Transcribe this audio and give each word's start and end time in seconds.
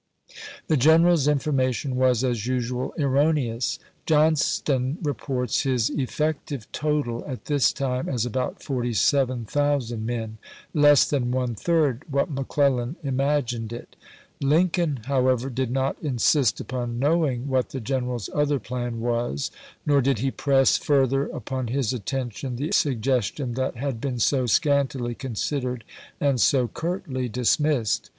Autograph 0.01 0.29
MS. 0.59 0.63
The 0.69 0.77
general's 0.77 1.27
information 1.27 1.95
was, 1.95 2.23
as 2.23 2.47
usual, 2.47 2.91
er 2.99 3.07
roneous. 3.07 3.77
Johnston 4.07 4.97
reports 5.03 5.61
his 5.61 5.91
"effective 5.91 6.65
total" 6.71 7.19
150 7.19 7.21
ABKAHAM 7.21 7.23
LINCOLN 7.27 7.33
CHAP. 7.45 7.49
IX. 7.51 7.51
at 7.51 7.53
this 7.53 7.71
time 7.71 8.09
as 8.09 8.25
about 8.25 8.63
47,000 8.63 10.03
men— 10.03 10.37
less 10.73 11.07
than 11.07 11.29
one 11.29 11.53
third 11.53 12.03
what 12.09 12.33
McCleUan 12.33 12.95
imagined 13.03 13.71
it. 13.71 13.95
Lincoln, 14.41 15.01
how 15.05 15.27
ever, 15.27 15.51
did 15.51 15.69
not 15.69 15.97
insist 16.01 16.59
upon 16.59 16.97
knowing 16.97 17.47
what 17.47 17.69
the 17.69 17.79
general's" 17.79 18.27
other 18.33 18.57
plan" 18.59 18.99
was; 19.01 19.51
nor 19.85 20.01
did 20.01 20.17
he 20.17 20.31
press 20.31 20.77
further 20.79 21.25
upon 21.27 21.67
his 21.67 21.93
attention 21.93 22.55
the 22.55 22.71
suggestion 22.71 23.53
that 23.53 23.75
had 23.75 24.01
been 24.01 24.17
so 24.17 24.47
scantily 24.47 25.13
cousidered 25.13 25.83
and 26.19 26.41
so 26.41 26.67
curtly 26.67 27.29
dis 27.29 27.59
missed. 27.59 28.09